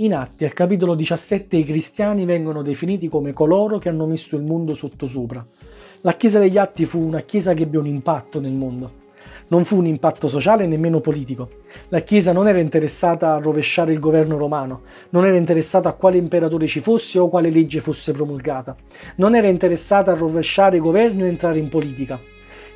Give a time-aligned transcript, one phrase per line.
[0.00, 4.42] In Atti, al capitolo 17, i cristiani vengono definiti come coloro che hanno messo il
[4.42, 5.42] mondo sottosopra.
[6.02, 9.04] La Chiesa degli Atti fu una Chiesa che ebbe un impatto nel mondo.
[9.48, 11.48] Non fu un impatto sociale nemmeno politico.
[11.88, 16.18] La Chiesa non era interessata a rovesciare il governo romano, non era interessata a quale
[16.18, 18.76] imperatore ci fosse o quale legge fosse promulgata,
[19.16, 22.20] non era interessata a rovesciare i governi o entrare in politica.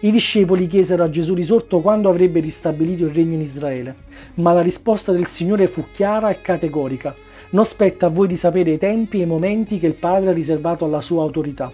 [0.03, 3.95] I discepoli chiesero a Gesù risorto quando avrebbe ristabilito il regno in Israele,
[4.35, 7.15] ma la risposta del Signore fu chiara e categorica.
[7.51, 10.33] Non spetta a voi di sapere i tempi e i momenti che il Padre ha
[10.33, 11.71] riservato alla sua autorità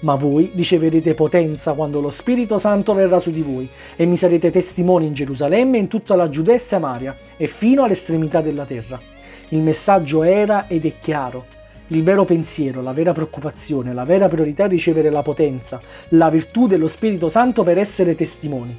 [0.00, 4.50] ma voi riceverete potenza quando lo Spirito Santo verrà su di voi e mi sarete
[4.50, 9.00] testimoni in Gerusalemme in tutta la Giudea e Samaria e fino all'estremità della terra.
[9.48, 11.46] Il messaggio era ed è chiaro.
[11.88, 16.66] Il vero pensiero, la vera preoccupazione, la vera priorità è ricevere la potenza, la virtù
[16.66, 18.76] dello Spirito Santo per essere testimoni.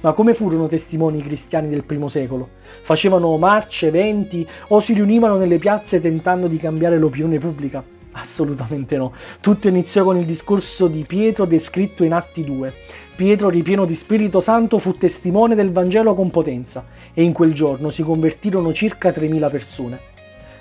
[0.00, 2.48] Ma come furono testimoni i cristiani del primo secolo?
[2.80, 7.84] Facevano marce, eventi o si riunivano nelle piazze tentando di cambiare l'opinione pubblica?
[8.12, 9.12] Assolutamente no.
[9.42, 12.72] Tutto iniziò con il discorso di Pietro descritto in Atti 2.
[13.16, 17.90] Pietro, ripieno di Spirito Santo, fu testimone del Vangelo con potenza e in quel giorno
[17.90, 20.14] si convertirono circa 3.000 persone.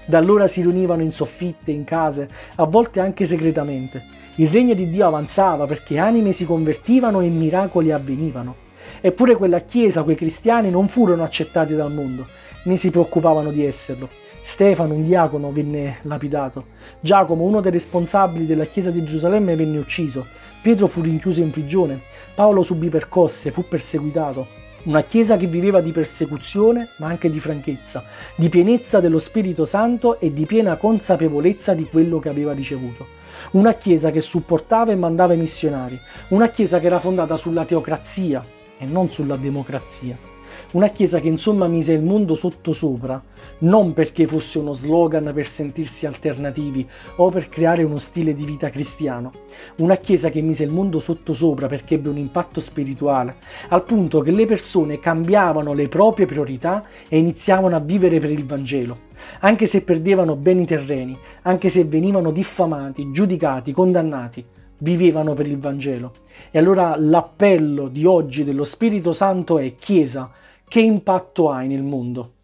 [0.06, 4.04] Da allora si riunivano in soffitte, in case, a volte anche segretamente.
[4.36, 8.64] Il regno di Dio avanzava perché anime si convertivano e miracoli avvenivano.
[9.02, 12.28] Eppure quella chiesa, quei cristiani non furono accettati dal mondo,
[12.66, 14.10] né si preoccupavano di esserlo.
[14.40, 16.66] Stefano, un diacono, venne lapidato.
[17.00, 20.28] Giacomo, uno dei responsabili della chiesa di Gerusalemme, venne ucciso.
[20.62, 22.02] Pietro fu rinchiuso in prigione.
[22.36, 24.65] Paolo subì percosse, fu perseguitato.
[24.86, 28.04] Una chiesa che viveva di persecuzione, ma anche di franchezza,
[28.36, 33.08] di pienezza dello Spirito Santo e di piena consapevolezza di quello che aveva ricevuto.
[33.52, 36.00] Una chiesa che supportava e mandava i missionari.
[36.28, 38.46] Una chiesa che era fondata sulla teocrazia
[38.78, 40.35] e non sulla democrazia.
[40.72, 43.22] Una chiesa che insomma mise il mondo sottosopra,
[43.60, 48.70] non perché fosse uno slogan per sentirsi alternativi o per creare uno stile di vita
[48.70, 49.32] cristiano.
[49.78, 53.36] Una chiesa che mise il mondo sottosopra perché ebbe un impatto spirituale,
[53.70, 58.46] al punto che le persone cambiavano le proprie priorità e iniziavano a vivere per il
[58.46, 59.14] Vangelo.
[59.40, 64.46] Anche se perdevano beni terreni, anche se venivano diffamati, giudicati, condannati,
[64.80, 66.14] vivevano per il Vangelo.
[66.52, 70.30] E allora l'appello di oggi dello Spirito Santo è Chiesa,
[70.68, 72.35] che impatto hai nel mondo?